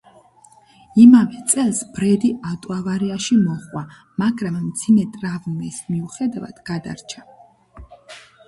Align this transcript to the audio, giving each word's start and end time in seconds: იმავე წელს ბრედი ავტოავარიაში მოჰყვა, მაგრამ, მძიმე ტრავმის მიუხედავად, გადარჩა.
იმავე 1.01 1.41
წელს 1.51 1.81
ბრედი 1.97 2.31
ავტოავარიაში 2.53 3.37
მოჰყვა, 3.43 3.83
მაგრამ, 4.23 4.57
მძიმე 4.71 5.07
ტრავმის 5.19 5.79
მიუხედავად, 5.95 6.65
გადარჩა. 6.71 7.27